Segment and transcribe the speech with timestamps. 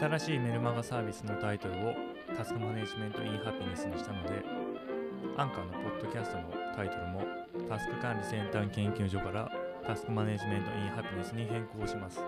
[0.00, 1.94] 新しいメルマガサービスのタイトルを
[2.36, 4.42] タスクマネジメントインハピネスにしたので
[5.36, 6.44] アンカーのポッドキャストの
[6.74, 7.22] タイトルも
[7.68, 9.50] タスク管理先端研究所から
[9.86, 12.20] タスクマネジメントインハピネスに変更します。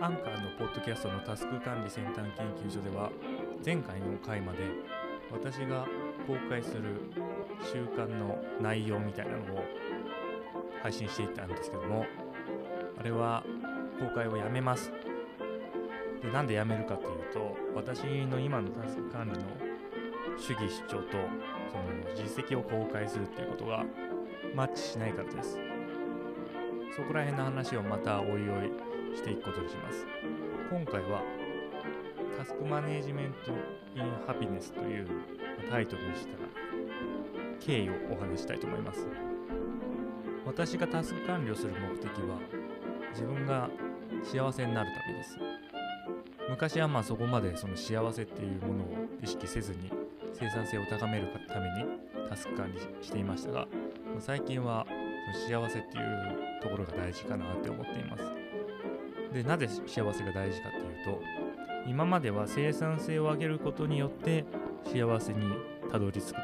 [0.00, 3.10] アンカーのポッドキャストのタスク管理先端研究所では
[3.64, 4.58] 前回の回まで
[5.32, 5.86] 私が
[6.26, 7.00] 公開する
[7.72, 9.64] 習慣の内容みたいなのを
[10.82, 12.04] 配信していったんですけども
[12.98, 13.44] あれは
[13.98, 14.92] 公開をやめます。
[16.24, 19.44] でなんでやめるかっていうと私の今のタスク管理の
[20.38, 21.18] 主義主張と
[21.70, 23.84] その実績を公開するっていうことが
[24.54, 25.58] マッチしないからです。
[26.96, 28.38] そこら辺の話をまたおいおい
[29.14, 30.06] していくことにします。
[30.70, 31.22] 今回は
[32.38, 33.52] タスクマネージメント
[33.94, 35.06] インハピネスという
[35.70, 36.38] タイトルにした
[37.60, 39.06] 経緯をお話したいと思います。
[40.46, 42.38] 私がタスク管理をする目的は
[43.10, 43.68] 自分が
[44.22, 45.53] 幸せになるためです。
[46.48, 48.86] 昔はまあそこまでその幸せっていうものを
[49.22, 49.90] 意識せずに
[50.34, 51.84] 生産性を高めるために
[52.28, 53.66] タスク管理していましたが
[54.18, 54.86] 最近は
[55.48, 58.24] 幸せっていうところが大事かなって思っています。
[59.32, 61.22] でなぜ幸せが大事かっていうと
[61.88, 64.44] 今までは生産性を上げることによって
[64.84, 65.40] 幸せに
[65.90, 66.34] たどり着く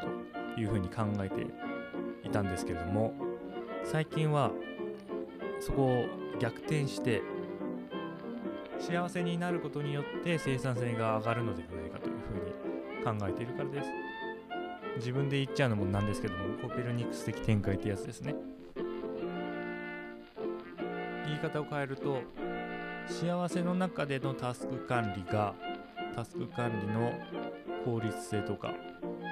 [0.55, 1.47] というふうに考えて
[2.27, 3.13] いたんですけれども
[3.83, 4.51] 最近は
[5.59, 6.05] そこを
[6.39, 7.21] 逆転して
[8.81, 12.15] 幸せになることによって生産性が上がるのではないかという
[12.99, 13.87] ふうに考えているからです。
[14.97, 18.35] 自分で言っちゃうのもなんですけどもコペルニクス的展開ってやつですね。
[21.25, 22.21] 言い方を変えると
[23.07, 25.53] 幸せの中でのタスク管理が
[26.15, 27.13] タスク管理の
[27.85, 28.73] 効率性とか、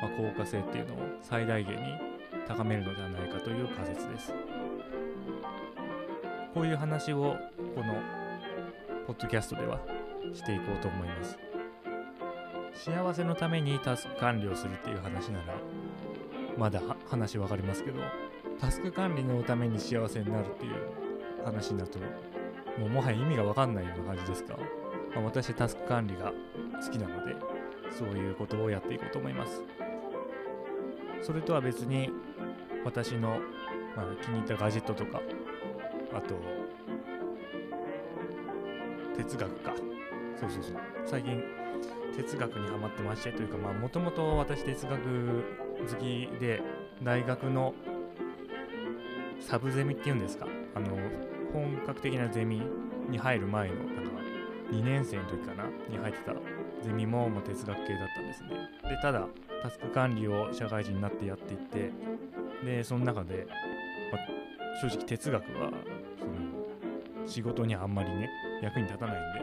[0.01, 1.81] まあ、効果性っていうのを最大限に
[2.47, 4.33] 高めるのではないかという仮説です。
[6.53, 7.35] こういう話を
[7.75, 8.18] この
[9.09, 9.79] ポッドキャストでは
[10.35, 11.35] していこうと思います。
[12.75, 15.55] 幸せのためにタスク管理をするっていう話なら
[16.55, 17.99] まだ話分かりますけど
[18.61, 20.73] タスク管理のために幸せになるっていう
[21.43, 21.97] 話になると
[22.79, 24.55] もうもはや意味が分かんないような感じですか、
[25.15, 26.31] まあ、私タスク管理が
[26.85, 27.35] 好きなので
[27.97, 29.63] そういうことをやっていこうと思います。
[31.23, 32.11] それとは別に
[32.85, 33.39] 私の、
[33.97, 35.19] まあ、気に入ったガジェットとか
[36.13, 36.58] あと
[39.23, 39.73] 哲学か。
[40.39, 40.73] そうそうそう。
[41.05, 41.43] 最近
[42.15, 45.43] 哲学にハマってましてというかまあもともと私哲学
[45.89, 46.61] 好きで
[47.03, 47.73] 大学の
[49.41, 50.47] サブゼミっていうんですか。
[50.75, 50.97] あの
[51.51, 52.61] 本格的なゼミ
[53.09, 54.11] に入る前のなんか
[54.71, 56.33] 2年生の時かなに入ってた
[56.81, 58.49] ゼミももう哲学系だったんですね。
[58.83, 59.27] でただ
[59.61, 61.91] タスク管理を社会人になってやっていって
[62.63, 63.47] でその中で、
[64.11, 64.17] ま、
[64.81, 65.71] 正直哲学は
[66.19, 66.48] その
[67.29, 68.29] 仕事にあんまりね
[68.61, 69.33] 役に立たないん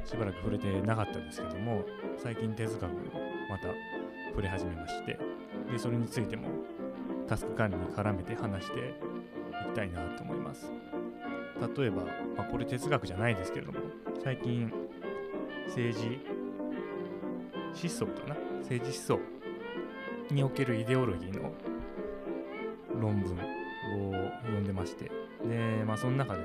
[0.00, 1.84] でしばらく触れてなかったんですけども
[2.18, 2.88] 最近哲学を
[3.48, 3.68] また
[4.30, 5.18] 触れ始めまして
[5.70, 6.48] でそれについても
[7.28, 8.82] タスク管理に絡めて話してい
[9.66, 10.70] きたいなと思います。
[11.76, 12.04] 例えば、
[12.36, 13.80] まあ、これ哲学じゃないですけれども
[14.22, 14.72] 最近
[15.66, 16.20] 政治
[17.74, 18.36] 思想かな？
[18.60, 21.52] 政治思想におけるイデオロギーの
[23.00, 24.12] 論文を
[24.42, 25.10] 読んでまして
[25.44, 26.42] で、まあ、その中で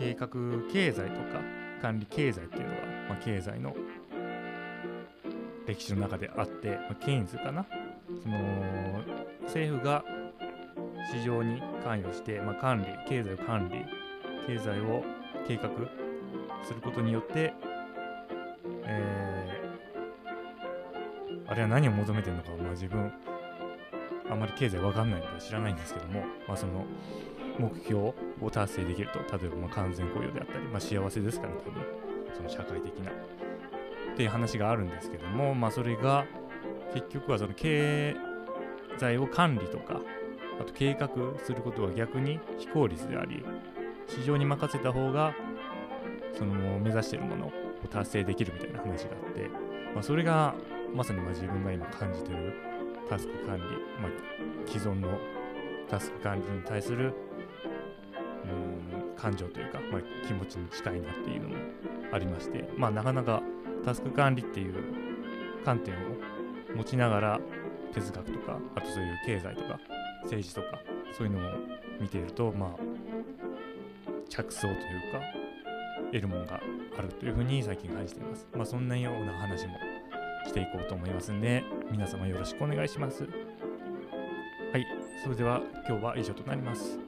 [0.00, 0.28] 計画
[0.72, 1.42] 経済とか
[1.82, 2.80] 管理経済っていうのが、
[3.10, 3.76] まあ、経済の
[5.66, 7.66] 歴史の中であって、まあ、ケインズかな。
[8.22, 8.38] その
[9.44, 10.02] 政府が
[11.12, 13.84] 市場に関与して、まあ、管理経済を管理
[14.46, 15.04] 経済を
[15.46, 15.68] 計画
[16.64, 17.52] することによって、
[18.84, 23.12] えー、あれは何を求めてるのか、まあ、自分
[24.30, 26.84] あんまり経済わかんないので知らないんですけども、まあ、その
[27.58, 31.82] 目標を達成できると例えばま完全雇用であったり、まあ、幸せですから多分
[32.34, 36.26] その社会的なっていう話があるんですけども、まあ、それが
[36.94, 38.16] 結局はその経
[38.98, 40.00] 済を管理とか
[40.60, 41.08] あと計画
[41.44, 43.44] することは逆に非効率であり
[44.06, 45.34] 市場に任せた方が
[46.36, 47.52] その目指してるものを
[47.90, 49.48] 達成できるみたいな話があって、
[49.94, 50.54] まあ、それが
[50.94, 52.69] まさにま自分が今感じてる
[53.10, 53.62] タスク管理、
[54.00, 55.18] まあ、既存の
[55.88, 57.12] タスク管理に対する
[58.44, 61.56] うん感情というか、まあ、気持ちに近いなっていうのも
[62.12, 63.42] ありまして、まあ、なかなか
[63.84, 64.74] タスク管理っていう
[65.64, 65.98] 観点を
[66.76, 67.40] 持ちながら
[67.92, 69.80] 哲学とかあとそういう経済とか
[70.22, 70.80] 政治とか
[71.12, 71.52] そういうのを
[72.00, 72.70] 見ているとまあ
[74.28, 74.76] 着想という
[75.12, 75.20] か
[76.12, 76.60] 得るものが
[76.96, 78.46] あるというふうに最近感じています。
[78.54, 79.89] まあそんなような話も
[80.46, 83.24] していこうと思いますんで、皆様よろしくお願いします。
[83.24, 83.28] は
[84.78, 84.86] い、
[85.22, 86.98] それでは今日は以上となります。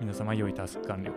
[0.00, 1.12] 皆様良いタスク完了。